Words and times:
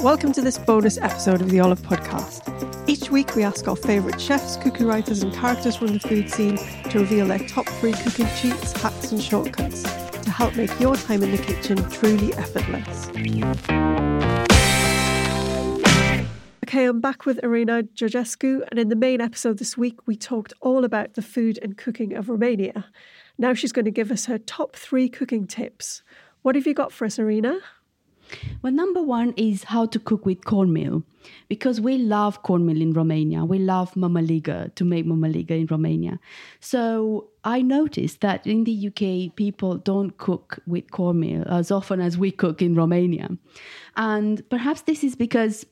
Welcome 0.00 0.32
to 0.32 0.40
this 0.40 0.56
bonus 0.56 0.96
episode 0.96 1.42
of 1.42 1.50
the 1.50 1.60
Olive 1.60 1.80
Podcast. 1.80 2.88
Each 2.88 3.10
week, 3.10 3.36
we 3.36 3.42
ask 3.42 3.68
our 3.68 3.76
favourite 3.76 4.18
chefs, 4.18 4.56
cookie 4.56 4.84
writers, 4.84 5.22
and 5.22 5.34
characters 5.34 5.76
from 5.76 5.88
the 5.88 6.00
food 6.00 6.30
scene 6.30 6.56
to 6.90 7.00
reveal 7.00 7.26
their 7.26 7.40
top 7.40 7.66
three 7.66 7.92
cooking 7.92 8.26
cheats, 8.36 8.72
hacks, 8.80 9.12
and 9.12 9.22
shortcuts 9.22 9.82
to 9.82 10.30
help 10.30 10.56
make 10.56 10.80
your 10.80 10.96
time 10.96 11.22
in 11.22 11.30
the 11.30 11.36
kitchen 11.36 11.76
truly 11.90 12.32
effortless. 12.34 13.08
Okay, 16.64 16.86
I'm 16.86 17.00
back 17.00 17.26
with 17.26 17.38
Irina 17.42 17.82
Georgescu, 17.82 18.66
and 18.70 18.78
in 18.78 18.88
the 18.88 18.96
main 18.96 19.20
episode 19.20 19.58
this 19.58 19.76
week, 19.76 20.06
we 20.06 20.16
talked 20.16 20.54
all 20.60 20.84
about 20.84 21.14
the 21.14 21.22
food 21.22 21.58
and 21.60 21.76
cooking 21.76 22.14
of 22.14 22.30
Romania. 22.30 22.86
Now 23.36 23.52
she's 23.52 23.72
going 23.72 23.84
to 23.84 23.90
give 23.90 24.10
us 24.10 24.24
her 24.24 24.38
top 24.38 24.74
three 24.74 25.10
cooking 25.10 25.46
tips. 25.46 26.02
What 26.42 26.54
have 26.54 26.66
you 26.66 26.72
got 26.72 26.92
for 26.92 27.04
us, 27.04 27.18
Irina? 27.18 27.58
Well, 28.62 28.72
number 28.72 29.02
one 29.02 29.34
is 29.36 29.64
how 29.64 29.86
to 29.86 29.98
cook 29.98 30.26
with 30.26 30.44
cornmeal 30.44 31.02
because 31.48 31.80
we 31.80 31.98
love 31.98 32.42
cornmeal 32.42 32.80
in 32.80 32.92
Romania. 32.92 33.44
We 33.44 33.58
love 33.58 33.94
mamaliga 33.94 34.74
to 34.74 34.84
make 34.84 35.06
mamaliga 35.06 35.52
in 35.52 35.66
Romania. 35.66 36.18
So 36.60 37.28
I 37.44 37.62
noticed 37.62 38.20
that 38.20 38.46
in 38.46 38.64
the 38.64 38.88
UK, 38.88 39.34
people 39.36 39.78
don't 39.78 40.16
cook 40.18 40.58
with 40.66 40.90
cornmeal 40.90 41.44
as 41.48 41.70
often 41.70 42.00
as 42.00 42.18
we 42.18 42.30
cook 42.30 42.60
in 42.60 42.74
Romania. 42.74 43.30
And 43.96 44.48
perhaps 44.50 44.82
this 44.82 45.04
is 45.04 45.16
because 45.16 45.66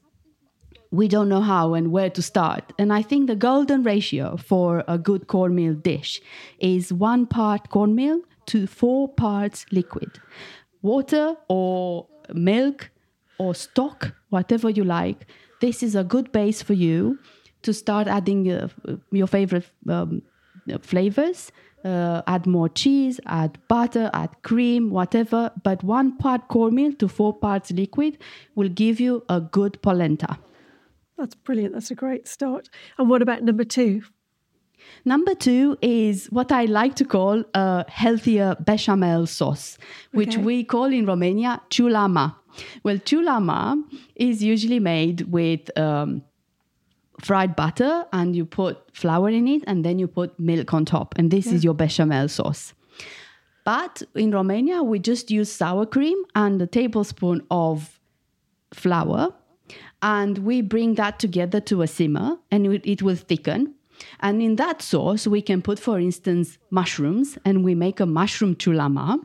we 0.91 1.09
don't 1.09 1.29
know 1.29 1.41
how 1.41 1.75
and 1.75 1.91
where 1.91 2.11
to 2.11 2.23
start. 2.23 2.73
And 2.79 2.93
I 2.93 3.03
think 3.03 3.27
the 3.27 3.37
golden 3.37 3.83
ratio 3.83 4.37
for 4.37 4.85
a 4.89 4.99
good 4.99 5.27
cornmeal 5.27 5.75
dish 5.75 6.21
is 6.59 6.93
one 6.93 7.27
part 7.27 7.71
cornmeal 7.71 8.21
to 8.47 8.67
four 8.67 9.09
parts 9.09 9.67
liquid. 9.73 10.19
Water 10.83 11.35
or 11.49 12.07
milk 12.33 12.91
or 13.39 13.55
stock, 13.55 14.15
whatever 14.31 14.71
you 14.71 14.85
like, 14.85 15.27
this 15.61 15.83
is 15.83 15.95
a 15.95 16.05
good 16.05 16.33
base 16.33 16.63
for 16.63 16.75
you 16.75 17.19
to 17.63 17.73
start 17.73 18.07
adding 18.07 18.51
uh, 18.51 18.69
your 19.11 19.27
favorite 19.27 19.71
um, 19.89 20.23
flavors. 20.81 21.53
Uh, 21.85 22.21
add 22.27 22.47
more 22.47 22.69
cheese, 22.69 23.21
add 23.27 23.59
butter, 23.69 24.11
add 24.13 24.31
cream, 24.43 24.91
whatever. 24.91 25.53
But 25.63 25.85
one 25.85 26.17
part 26.19 26.49
cornmeal 26.49 26.95
to 26.95 27.07
four 27.07 27.33
parts 27.33 27.71
liquid 27.71 28.19
will 28.57 28.69
give 28.69 28.99
you 28.99 29.25
a 29.29 29.41
good 29.41 29.81
polenta. 29.83 30.37
That's 31.17 31.37
brilliant. 31.37 31.75
That's 31.75 31.93
a 31.93 31.95
great 31.95 32.27
start. 32.27 32.69
And 32.99 33.09
what 33.09 33.23
about 33.23 33.43
number 33.45 33.65
two? 33.65 34.03
Number 35.05 35.35
two 35.35 35.77
is 35.83 36.27
what 36.27 36.51
I 36.51 36.65
like 36.65 36.95
to 36.97 37.05
call 37.05 37.45
a 37.55 37.85
healthier 37.89 38.57
bechamel 38.61 39.27
sauce, 39.27 39.79
which 40.13 40.35
Okay. 40.37 40.43
we 40.43 40.65
call 40.65 40.87
in 40.93 41.07
Romania 41.07 41.61
ciulama. 41.71 42.35
Well, 42.83 42.99
ciulama 42.99 43.83
is 44.17 44.43
usually 44.43 44.81
made 44.81 45.23
with 45.23 45.77
um, 45.79 46.23
fried 47.21 47.55
butter 47.55 48.05
and 48.13 48.35
you 48.35 48.45
put 48.45 48.79
flour 48.93 49.29
in 49.31 49.47
it 49.47 49.63
and 49.67 49.85
then 49.85 49.99
you 49.99 50.09
put 50.09 50.39
milk 50.41 50.73
on 50.75 50.85
top. 50.85 51.15
And 51.19 51.31
this 51.31 51.47
is 51.47 51.63
your 51.65 51.75
bechamel 51.75 52.29
sauce. 52.29 52.75
But 53.65 54.03
in 54.15 54.31
Romania, 54.31 54.83
we 54.83 54.99
just 54.99 55.31
use 55.31 55.51
sour 55.53 55.87
cream 55.87 56.17
and 56.35 56.61
a 56.63 56.67
tablespoon 56.67 57.43
of 57.51 58.01
flour 58.73 59.35
and 60.03 60.39
we 60.39 60.61
bring 60.63 60.95
that 60.95 61.19
together 61.19 61.61
to 61.61 61.83
a 61.83 61.87
simmer 61.87 62.39
and 62.51 62.67
it 62.67 63.03
will 63.03 63.17
thicken 63.17 63.75
and 64.21 64.43
in 64.43 64.57
that 64.57 64.83
sauce 64.83 65.27
we 65.27 65.43
can 65.43 65.63
put 65.63 65.79
for 65.79 65.99
instance 65.99 66.59
mushrooms 66.71 67.39
and 67.45 67.65
we 67.65 67.75
make 67.75 68.01
a 68.01 68.07
mushroom 68.07 68.55
ciulama. 68.55 69.21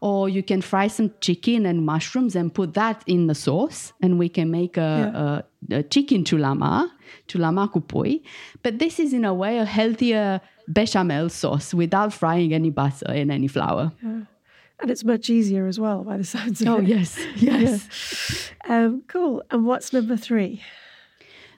Or 0.00 0.30
you 0.30 0.42
can 0.42 0.62
fry 0.62 0.86
some 0.88 1.12
chicken 1.20 1.66
and 1.66 1.84
mushrooms 1.84 2.34
and 2.34 2.54
put 2.54 2.72
that 2.72 3.04
in 3.06 3.26
the 3.26 3.34
sauce 3.34 3.92
and 4.00 4.18
we 4.18 4.30
can 4.30 4.50
make 4.50 4.78
a, 4.78 5.44
a, 5.70 5.74
a 5.74 5.82
chicken 5.82 6.24
ciulama 6.24 6.90
ciulama 7.28 7.70
cu 7.70 7.80
pui 7.80 8.22
but 8.62 8.78
this 8.78 8.98
is 8.98 9.12
in 9.12 9.26
a 9.26 9.34
way 9.34 9.58
a 9.58 9.66
healthier 9.66 10.40
bechamel 10.72 11.28
sauce 11.28 11.74
without 11.74 12.12
frying 12.12 12.54
any 12.54 12.70
butter 12.70 13.10
and 13.10 13.30
any 13.30 13.48
flour. 13.48 13.92
And 14.80 14.90
it's 14.90 15.04
much 15.04 15.28
easier 15.28 15.66
as 15.66 15.80
well, 15.80 16.04
by 16.04 16.16
the 16.18 16.24
sounds 16.24 16.60
of 16.60 16.68
oh 16.68 16.76
it. 16.76 16.78
Oh, 16.78 16.82
yes 16.82 17.18
yes. 17.36 18.50
Um, 18.68 19.02
cool. 19.08 19.42
And 19.50 19.66
what's 19.66 19.92
number 19.92 20.16
three? 20.16 20.62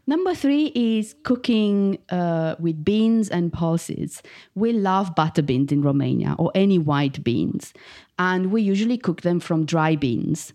Number 0.06 0.34
three 0.34 0.72
is 0.74 1.14
cooking 1.22 1.98
uh, 2.10 2.56
with 2.58 2.84
beans 2.84 3.28
and 3.28 3.52
pulses. 3.52 4.22
We 4.54 4.72
love 4.72 5.14
butter 5.14 5.42
beans 5.42 5.72
in 5.72 5.82
Romania 5.82 6.34
or 6.38 6.50
any 6.54 6.78
white 6.78 7.22
beans, 7.22 7.72
and 8.18 8.50
we 8.50 8.62
usually 8.62 8.98
cook 8.98 9.22
them 9.22 9.40
from 9.40 9.64
dry 9.64 9.96
beans 9.96 10.52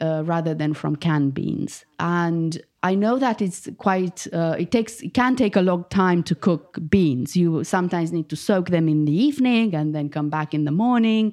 uh, 0.00 0.22
rather 0.24 0.54
than 0.54 0.74
from 0.74 0.96
canned 0.96 1.34
beans. 1.34 1.84
And 1.98 2.60
I 2.82 2.94
know 2.94 3.18
that 3.18 3.42
it's 3.42 3.68
quite. 3.78 4.26
Uh, 4.32 4.56
it 4.58 4.70
takes. 4.70 5.00
It 5.00 5.14
can 5.14 5.36
take 5.36 5.56
a 5.56 5.62
long 5.62 5.84
time 5.90 6.22
to 6.24 6.34
cook 6.34 6.78
beans. 6.88 7.36
You 7.36 7.64
sometimes 7.64 8.12
need 8.12 8.28
to 8.28 8.36
soak 8.36 8.70
them 8.70 8.88
in 8.88 9.04
the 9.04 9.12
evening 9.12 9.74
and 9.74 9.94
then 9.94 10.08
come 10.08 10.28
back 10.28 10.54
in 10.54 10.64
the 10.64 10.70
morning, 10.70 11.32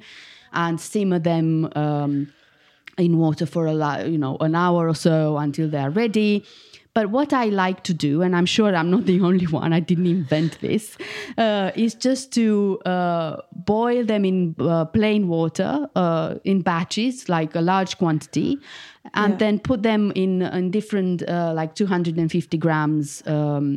and 0.53 0.79
simmer 0.79 1.19
them. 1.19 1.69
Um, 1.75 2.33
in 2.97 3.17
water 3.17 3.45
for 3.45 3.67
a 3.67 4.07
you 4.07 4.17
know 4.17 4.37
an 4.39 4.55
hour 4.55 4.87
or 4.87 4.95
so 4.95 5.35
until 5.37 5.67
they 5.69 5.79
are 5.79 5.89
ready 5.89 6.45
but 6.95 7.09
what 7.15 7.33
i 7.33 7.45
like 7.45 7.79
to 7.89 7.93
do 7.93 8.21
and 8.25 8.35
i'm 8.37 8.45
sure 8.45 8.75
i'm 8.79 8.89
not 8.89 9.05
the 9.05 9.19
only 9.29 9.45
one 9.55 9.73
i 9.77 9.79
didn't 9.89 10.07
invent 10.11 10.59
this 10.61 10.97
uh, 11.37 11.71
is 11.85 11.93
just 12.07 12.31
to 12.33 12.45
uh, 12.85 13.35
boil 13.73 14.03
them 14.11 14.23
in 14.25 14.55
uh, 14.59 14.85
plain 14.85 15.27
water 15.27 15.71
uh, 15.95 16.35
in 16.43 16.61
batches 16.69 17.27
like 17.29 17.53
a 17.55 17.61
large 17.61 17.97
quantity 18.03 18.49
and 19.13 19.33
Yeah. 19.33 19.37
then 19.43 19.59
put 19.59 19.83
them 19.83 20.11
in 20.15 20.41
in 20.59 20.71
different 20.71 21.21
uh, 21.29 21.51
like 21.59 21.75
250 21.75 22.57
grams 22.57 23.21
um, 23.27 23.67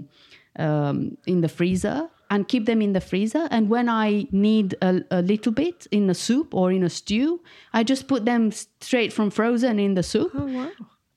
um, 0.58 1.16
in 1.26 1.40
the 1.42 1.48
freezer 1.48 2.08
and 2.30 2.46
keep 2.52 2.64
them 2.66 2.80
in 2.82 2.92
the 2.92 3.00
freezer. 3.00 3.48
And 3.50 3.70
when 3.70 3.88
I 3.88 4.26
need 4.32 4.74
a, 4.82 5.00
a 5.10 5.22
little 5.22 5.52
bit 5.52 5.86
in 5.90 6.10
a 6.10 6.14
soup 6.14 6.54
or 6.54 6.70
in 6.72 6.82
a 6.84 6.90
stew, 6.90 7.40
I 7.72 7.84
just 7.84 8.06
put 8.06 8.24
them 8.26 8.50
straight 8.80 9.12
from 9.12 9.30
frozen 9.30 9.78
in 9.78 9.94
the 9.94 10.02
soup. 10.02 10.32
Oh, 10.34 10.46
wow. 10.46 10.70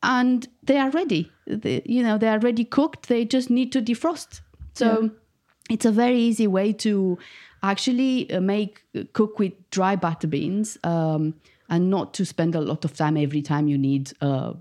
And 0.03 0.47
they 0.63 0.77
are 0.77 0.89
ready. 0.89 1.31
They, 1.45 1.81
you 1.85 2.01
know, 2.03 2.17
they 2.17 2.27
are 2.27 2.39
ready 2.39 2.65
cooked. 2.65 3.07
They 3.07 3.25
just 3.25 3.49
need 3.49 3.71
to 3.73 3.81
defrost. 3.81 4.41
So 4.73 5.11
it's 5.69 5.85
a 5.85 5.91
very 5.91 6.19
easy 6.19 6.47
way 6.47 6.73
to 6.73 7.19
actually 7.61 8.31
uh, 8.31 8.41
make 8.41 8.83
cook 9.13 9.37
with 9.37 9.53
dry 9.69 9.95
butter 9.95 10.27
beans. 10.27 10.77
Um, 10.83 11.35
and 11.71 11.89
not 11.89 12.13
to 12.15 12.25
spend 12.25 12.53
a 12.53 12.59
lot 12.59 12.83
of 12.83 12.93
time 12.95 13.15
every 13.15 13.41
time 13.41 13.69
you 13.69 13.77
need, 13.77 14.11
uh, 14.19 14.53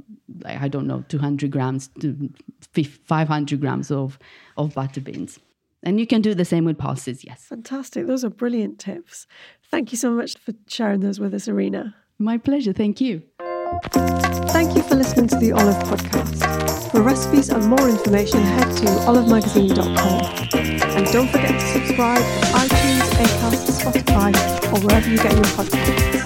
I 0.44 0.68
don't 0.68 0.86
know, 0.86 1.04
200 1.08 1.50
grams 1.50 1.90
to 1.98 2.30
500 2.72 3.60
grams 3.60 3.90
of, 3.90 4.16
of 4.56 4.74
butter 4.74 5.00
beans. 5.00 5.40
And 5.82 5.98
you 5.98 6.06
can 6.06 6.22
do 6.22 6.34
the 6.34 6.44
same 6.44 6.64
with 6.64 6.78
pulses, 6.78 7.24
yes. 7.24 7.46
Fantastic. 7.46 8.06
Those 8.06 8.24
are 8.24 8.30
brilliant 8.30 8.78
tips. 8.78 9.26
Thank 9.70 9.90
you 9.90 9.98
so 9.98 10.12
much 10.12 10.36
for 10.38 10.54
sharing 10.68 11.00
those 11.00 11.18
with 11.18 11.34
us, 11.34 11.48
Irina. 11.48 11.96
My 12.18 12.38
pleasure. 12.38 12.72
Thank 12.72 13.00
you. 13.00 13.22
Thank 13.70 14.74
you 14.76 14.82
for 14.82 14.96
listening 14.96 15.28
to 15.28 15.36
the 15.36 15.52
Olive 15.52 15.76
Podcast. 15.84 16.90
For 16.90 17.02
recipes 17.02 17.50
and 17.50 17.64
more 17.66 17.88
information, 17.88 18.40
head 18.40 18.76
to 18.78 18.86
olivemagazine.com. 19.06 20.96
And 20.96 21.06
don't 21.12 21.28
forget 21.28 21.52
to 21.52 21.66
subscribe 21.66 22.18
to 22.18 22.46
iTunes, 22.58 23.08
Acast, 23.22 23.70
Spotify, 23.80 24.72
or 24.72 24.80
wherever 24.80 25.08
you 25.08 25.18
get 25.18 25.32
your 25.32 25.44
podcasts. 25.44 26.19